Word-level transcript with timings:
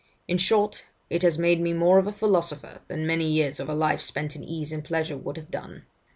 In 0.27 0.39
short, 0.39 0.85
it 1.11 1.21
has 1.21 1.37
made 1.37 1.59
me 1.61 1.73
more 1.73 1.99
of 1.99 2.07
a 2.07 2.11
philosopher, 2.11 2.81
than 2.87 3.05
many 3.05 3.29
years 3.31 3.59
of 3.59 3.69
a 3.69 3.75
life 3.75 4.01
spent 4.01 4.35
in 4.35 4.43
ease 4.43 4.71
and 4.71 4.83
pleasure 4.83 5.15
would 5.15 5.37
have 5.37 5.51
done. 5.51 5.85